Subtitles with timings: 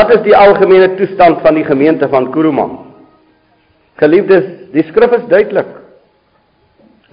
[0.00, 2.78] Wat is die algemene toestand van die gemeente van Kuruman?
[4.00, 5.74] Geliefdes, die skrif is duidelik.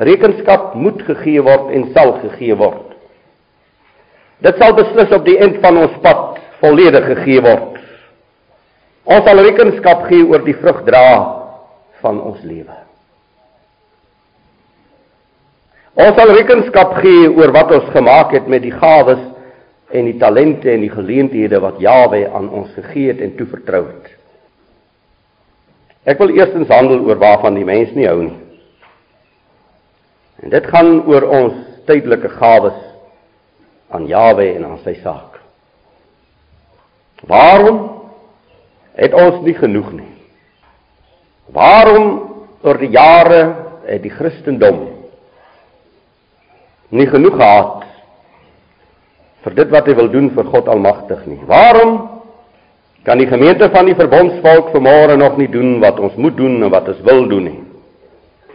[0.07, 2.93] Rekenskap moet gegee word en sal gegee word.
[4.45, 7.76] Dit sal beslis op die eind van ons pad volledig gegee word.
[9.04, 11.05] Ons sal rekenskap gee oor die vrug dra
[12.05, 12.84] van ons lewe.
[15.98, 19.26] Ons sal rekenskap gee oor wat ons gemaak het met die gawes
[19.90, 24.10] en die talente en die geleenthede wat Jawe aan ons gegee het en toevertrou het.
[26.08, 28.36] Ek wil eerstens handel oor waarvan die mens nie hou nie.
[30.44, 31.55] En dit gaan oor ons
[31.88, 32.77] tydelike gawes
[33.91, 35.40] aan Jawe en aan sy saak.
[37.27, 37.79] Waarom
[38.98, 40.12] het ons nie genoeg nie?
[41.55, 42.07] Waarom
[42.62, 43.41] oor die jare
[43.88, 44.84] het die Christendom
[46.91, 47.84] nie genoeg gehad
[49.48, 51.40] vir dit wat hy wil doen vir God Almagtig nie.
[51.48, 51.93] Waarom
[53.07, 56.73] kan die gemeente van die verbondsvolk vanmôre nog nie doen wat ons moet doen en
[56.73, 57.62] wat ons wil doen nie?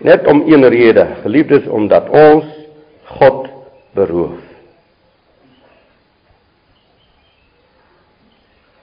[0.05, 2.45] Net om een rede, geliefdes, omdat ons
[3.17, 3.47] God
[3.97, 4.37] beroof.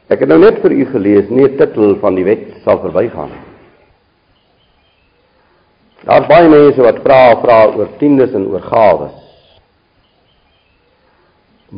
[0.09, 3.29] Ek het nou net vir u gelees, nie 'n titel van die wet sal verbygaan
[3.29, 3.45] nie.
[6.09, 9.28] Daar's baie mense wat vra vra oor tiendes en oor gawes.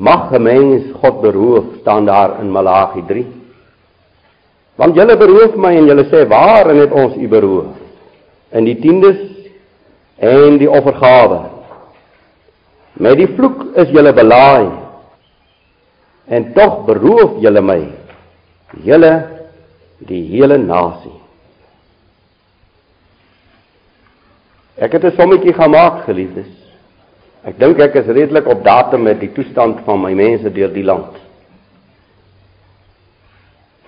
[0.02, 3.26] Mag 'n mens God beroof staan daar in Malagi 3.
[4.76, 7.76] Want julle beroof my en julle sê waarin het ons u beroof?
[8.52, 9.20] In die tiendes
[10.18, 11.40] en die offergawe.
[12.94, 14.72] Met die vloek is julle belaai.
[16.26, 17.82] En tog beroof julle my,
[18.84, 19.14] julle
[19.98, 21.20] die hele nasie.
[24.82, 26.50] Ek het 'n sommetjie gemaak, geliefdes.
[27.42, 30.86] Ek dink ek is redelik op datum met die toestand van my mense deur die
[30.86, 31.18] land.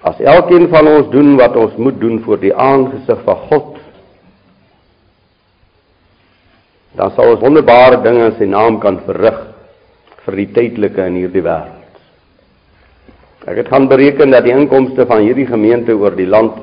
[0.03, 3.69] As elkeen van ons doen wat ons moet doen voor die aangesig van God,
[6.97, 9.39] dan sal ons wonderbare dinge in sy naam kan verrig
[10.25, 12.01] vir die tydelike in hierdie wêreld.
[13.43, 16.57] Ek het gaan bereken dat die inkomste van hierdie gemeente oor die land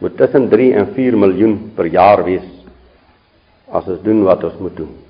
[0.00, 2.46] moet tussen 3 en 4 miljoen per jaar wees
[3.68, 5.07] as ons doen wat ons moet doen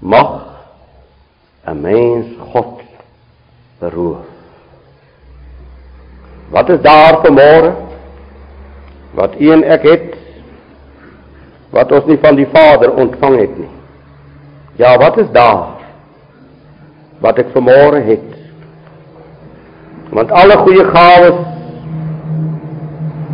[0.00, 0.40] mag
[1.66, 2.80] 'n mens God
[3.78, 4.24] beroof.
[6.50, 7.72] Wat is daar vanmôre
[9.14, 10.16] wat u en ek het
[11.70, 13.70] wat ons nie van die Vader ontvang het nie?
[14.76, 15.78] Ja, wat is daar
[17.18, 18.28] wat ek vanmôre het?
[20.10, 21.46] Want alle goeie gawes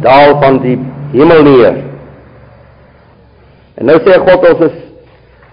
[0.00, 0.78] daal van die
[1.12, 1.78] hemel neer.
[3.75, 4.85] En nou sê God ons is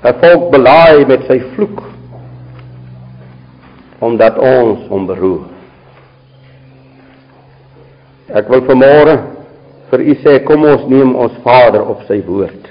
[0.03, 1.83] 'n volk belaai met sy vloek
[4.03, 5.47] omdat ons hom beroof.
[8.35, 9.15] Ek wil vanmôre
[9.91, 12.67] vir u sê kom ons neem ons Vader op sy woord.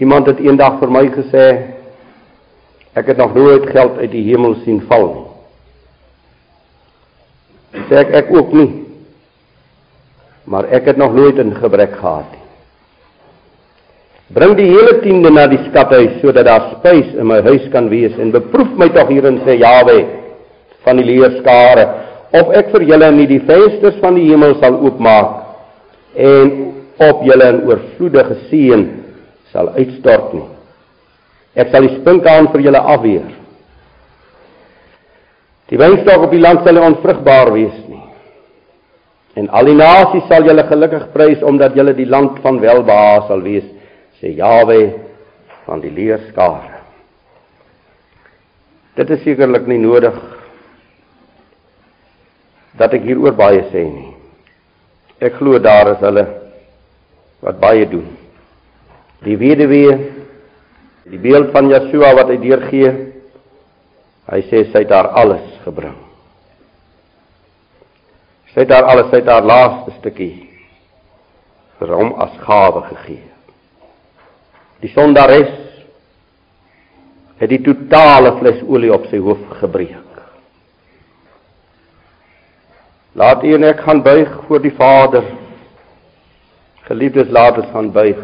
[0.00, 1.46] Iemand het eendag vir my gesê
[2.96, 5.26] ek het nog nooit geld uit die hemel sien val nie.
[7.90, 8.70] Sê ek ek ook nie.
[10.48, 12.39] Maar ek het nog nooit in gebrek gehad nie.
[14.30, 18.14] Bring die hele tiende na die skathuis sodat daar spys in my huis kan wees
[18.14, 19.96] en beproef my tog hierin sê Jawe
[20.86, 21.86] van die leerskare
[22.38, 25.32] of ek vir julle nie die vensters van die hemel sal oopmaak
[26.14, 26.52] en
[27.08, 28.86] op julle 'n oorvloedige seën
[29.52, 30.48] sal uitstort nie.
[31.56, 33.26] Ek sal die spinkaan vir julle afweer.
[35.70, 38.02] Die wynstok op die land sal onvrugbaar wees nie.
[39.34, 43.42] En al die nasies sal julle gelukkig prys omdat julle die land van welbehae sal
[43.42, 43.66] wees
[44.20, 44.80] sê Jawe
[45.64, 46.80] van die leerskare.
[48.98, 50.16] Dit is sekerlik nie nodig
[52.76, 54.10] dat ek hieroor baie sê nie.
[55.20, 56.26] Ek glo daar is hulle
[57.44, 58.08] wat baie doen.
[59.24, 59.96] Die weduwee,
[61.08, 62.92] die beeld van Yeshua wat hy deurgee,
[64.30, 65.96] hy sê sy het haar alles gebring.
[68.52, 70.32] Sy het haar alles, sy het haar laaste stukkie
[71.80, 73.29] vir hom as gawe gegee.
[74.80, 75.50] Die sondares
[77.40, 80.06] het die totale fles olie op sy hoof gebreek.
[83.16, 85.24] Laat u en ek gaan buig voor die Vader.
[86.86, 88.20] Geliefdes, laat ons gaan buig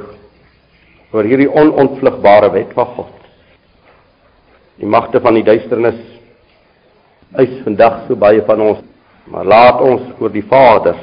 [1.10, 3.12] voor hierdie onontvlugbare wet van God.
[4.76, 5.98] Die magte van die duisternis
[7.36, 8.82] eis vandag so baie van ons,
[9.32, 10.96] maar laat ons voor die Vader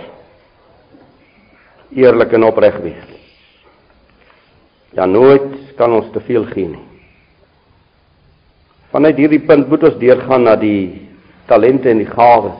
[1.93, 3.12] eerlik en opreg wees.
[4.93, 6.83] Ja nooit kan ons te veel gee nie.
[8.93, 11.09] Vanuit hierdie punt moet ons deurgaan na die
[11.49, 12.59] talente en die gawes.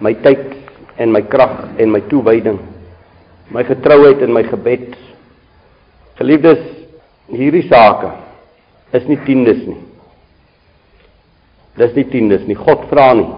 [0.00, 0.52] my tyd
[1.00, 2.58] en my krag en my toewyding,
[3.48, 4.92] my getrouheid en my gebed.
[6.18, 6.60] Geliefdes,
[7.32, 8.10] hierdie sake
[8.96, 9.78] is nie tiendes nie.
[11.80, 12.56] Dis nie tiendes nie.
[12.56, 13.28] God vra nie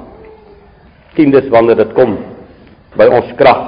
[1.19, 2.12] tiendes wanneer dit kom
[2.94, 3.64] by ons krag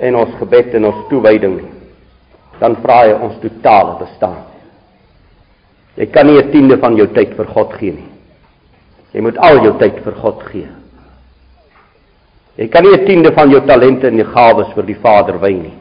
[0.00, 1.77] en ons gebed en ons toewyding nie.
[2.58, 4.44] Dan vra hy ons totale bestaan.
[5.98, 8.08] Jy kan nie 'n tiende van jou tyd vir God gee nie.
[9.12, 10.68] Jy moet al jou tyd vir God gee.
[12.56, 15.52] Jy kan nie 'n tiende van jou talente en jou gawes vir die Vader wy
[15.52, 15.74] nie.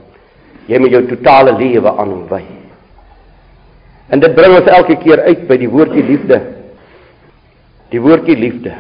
[0.68, 2.44] Jy moet jou totale lewe aan hom wy.
[4.10, 6.42] En dit bring ons elke keer uit by die woordjie liefde.
[7.90, 8.74] Die woordjie liefde.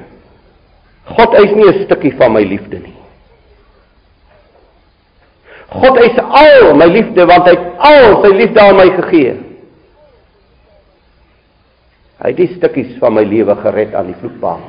[1.06, 2.97] God eis nie 'n stukkie van my liefde nie.
[5.68, 9.36] God eis al my liefde want hy het al sy liefde aan my gegee.
[12.18, 14.64] Hy het die stukkies van my lewe gered aan die vloekpaal.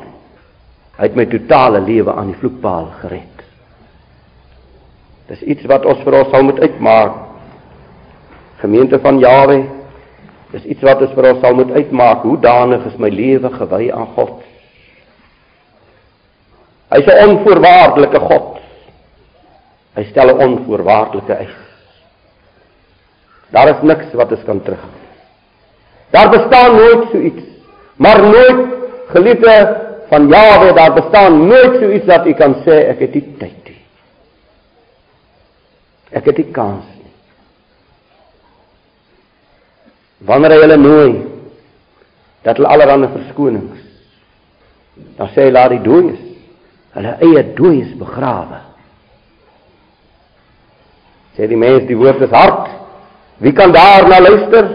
[0.99, 3.45] Hy het my totale lewe aan die vloekpaal gered.
[5.29, 7.25] Dis iets wat ons vir ons sal moet uitmaak.
[8.59, 9.59] Gemeente van Jawe,
[10.50, 12.25] dis iets wat ons vir ons sal moet uitmaak.
[12.27, 14.41] Hoe danig is my lewe gewy aan God?
[16.89, 18.48] Hy's 'n onvoorwaardelike God.
[19.99, 21.56] Hy stel 'n onvoorwaardelike eis.
[23.50, 24.95] Daar is niks wat ons kan terughou.
[26.11, 27.43] Daar bestaan nooit so iets.
[27.97, 28.61] Maar nooit
[29.09, 29.55] geliefde
[30.09, 33.65] van Jawe, daar bestaan nooit so iets dat u kan sê ek het nie tyd
[33.65, 33.83] nie.
[36.11, 37.12] Ek het nie kans nie.
[40.19, 41.12] Wanneer hy hulle nooi
[42.43, 43.85] dat hulle allerlei verskonings
[45.17, 46.23] dan sê hy laat die dooies
[46.95, 48.68] hulle eie dooies begrawe.
[51.38, 52.67] Sê die mens die woord is hard.
[53.38, 54.73] Wie kan daar na luister?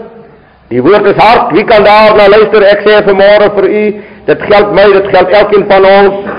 [0.70, 1.52] Die woord is hard.
[1.52, 2.64] Wie kan daar na luister?
[2.64, 3.82] Ek sê vanmôre vir u,
[4.30, 6.30] dit geld my, dit geld elkeen van ons.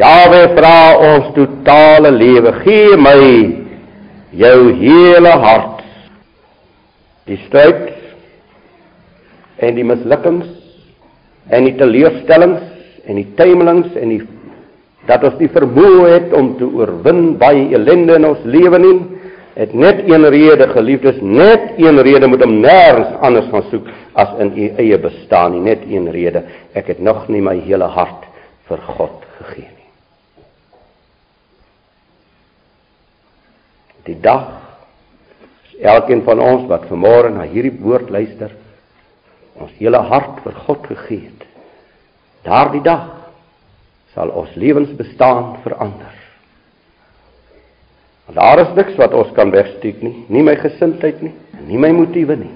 [0.00, 0.78] Jawe vra
[1.10, 2.54] ons totale lewe.
[2.62, 3.18] Gee my
[4.40, 5.84] jou hele hart.
[7.28, 7.84] Die stryd
[9.60, 10.48] en die mislukkings
[11.52, 12.64] en die teleurstellings
[13.04, 14.22] en die tuimelings en die
[15.08, 18.96] dat ons die vermoë het om te oorwin baie ellende in ons lewe nie
[19.58, 24.36] het net een rede geliefdes, net een rede moet hom nêrens anders gaan soek as
[24.38, 26.44] in u eie bestaan nie, net een rede.
[26.78, 28.28] Ek het nog nie my hele hart
[28.70, 29.90] vir God gegee nie.
[34.06, 34.46] Die dag
[35.82, 38.54] elkeen van ons wat vanmôre na hierdie woord luister,
[39.58, 41.46] ons hele hart vir God gegee het.
[42.46, 43.10] Daardie dag
[44.14, 45.58] sal ons lewens bestaan
[48.28, 48.34] verander.
[48.34, 51.32] Daar is niks wat ons kan wegsteek nie, nie my gesindheid nie,
[51.66, 52.52] nie my motiewe nie.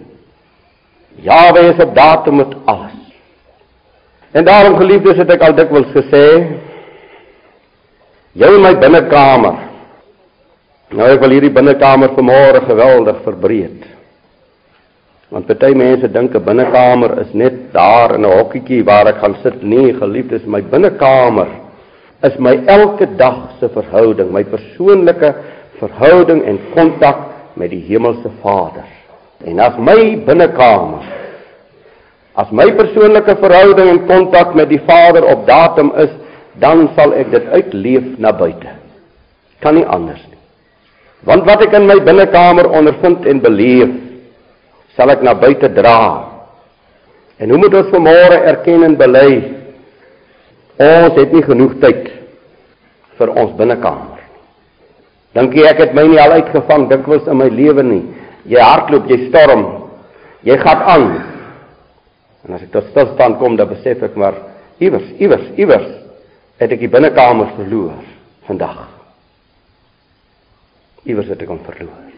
[1.23, 2.99] Jawe is op datum met alles.
[4.33, 6.59] En daarom geliefdes het ek al dikwels gesê,
[8.33, 9.59] jy in my binnekamer.
[10.93, 13.85] Nou ek wil hierdie binnekamer vanmôre geweldig verbreed.
[15.33, 19.37] Want baie mense dink 'n binnekamer is net daar in 'n hokkietjie waar ek gaan
[19.43, 19.63] sit.
[19.63, 21.49] Nee, geliefdes, my binnekamer
[22.23, 25.35] is my elke dag se verhouding, my persoonlike
[25.83, 27.27] verhouding en kontak
[27.59, 28.87] met die hemelse Vader.
[29.45, 31.03] En as my binnekamer
[32.35, 36.13] as my persoonlike verhouding en kontak met die Vader op datum is,
[36.61, 38.73] dan sal ek dit uitleef na buite.
[39.61, 40.41] Kan nie anders nie.
[41.29, 43.93] Want wat ek in my binnekamer ondervind en beleef,
[44.97, 45.99] sal ek na buite dra.
[47.41, 49.31] En hoe moet ons vanmôre erken en bely?
[50.83, 52.11] Ons het nie genoeg tyd
[53.21, 54.12] vir ons binnekamer.
[55.33, 58.03] Dink jy ek het my nie al uitgevang dikwels in my lewe nie.
[58.51, 59.65] Jy hardloop, jy storm.
[60.45, 61.07] Jy gaan aan.
[62.43, 64.37] En as ek tot stilstand kom, dan besef ek maar
[64.83, 65.89] iewers, iewers, iewers
[66.61, 68.03] het ek die binnekamer verloor
[68.49, 68.89] vandag.
[71.09, 72.11] Iewers het ek hom verloor.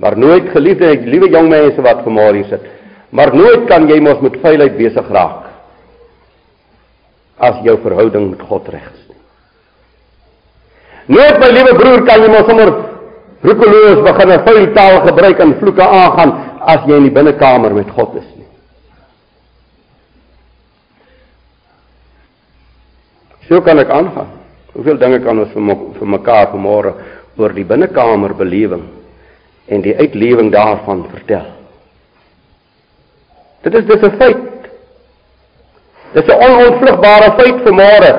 [0.00, 2.64] Maar nooit geliefde, liewe jong mense wat vanmôre hier sit.
[3.12, 5.48] Maar nooit kan jy mos met veiligheid besig raak
[7.40, 9.09] as jou verhouding met God reg is.
[11.10, 12.70] Nooit my liewe broer kan jy mos sommer
[13.42, 17.90] roekeloos begin 'n vuil taal gebruik en vloeke aangaan as jy in die binnekamer met
[17.90, 18.46] God is nie.
[23.48, 24.30] So kan ek aangaan.
[24.72, 26.94] Hoeveel dinge kan ons vir, vir mekaar vanmôre
[27.36, 28.84] oor die binnekamer belewing
[29.66, 31.46] en die uitlewing daarvan vertel.
[33.62, 34.70] Dit is dis 'n feit.
[36.14, 38.12] Dis 'n onontvlugbare feit vanmôre.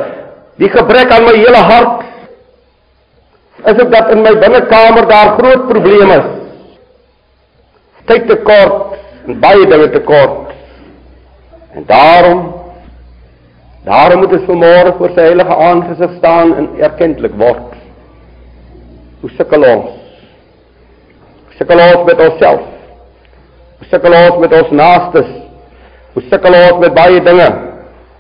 [0.57, 2.00] Die gebrek aan my hele hart
[3.65, 6.29] is dit dat in my binnekamer daar groot probleme is.
[8.05, 10.49] Tyd te kort en baie dinge te kort.
[11.75, 12.61] En daarom
[13.83, 17.71] Daarom moet ons vanmôre voor sy heilige aangesig staan en erkentlik word.
[19.21, 19.95] Hoe sukkel ons?
[21.47, 22.67] Hoe sukkel ons met onsself?
[23.79, 25.31] Hoe sukkel ons met ons naastes?
[26.13, 27.47] Hoe sukkel ons met baie dinge?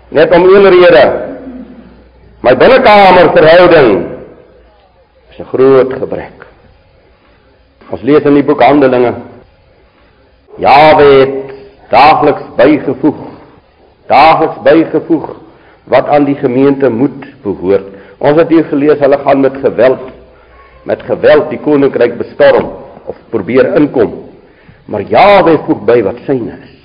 [0.09, 1.05] Net om een rede.
[2.41, 3.91] My binnekamer verhouding
[5.41, 6.45] 'n groot gebrek.
[7.89, 9.13] Ons lees in die boek Handelinge.
[10.61, 11.53] Jawe het
[11.89, 13.21] daagliks bygevoeg.
[14.07, 15.27] Daagliks bygevoeg
[15.89, 17.89] wat aan die gemeente moet behoort.
[18.17, 20.09] Ons het hier gelees hulle gaan met geweld
[20.83, 22.71] met geweld die koninkryk bestorm
[23.05, 24.13] of probeer inkom.
[24.85, 26.80] Maar Jawe voeg by wat syne is.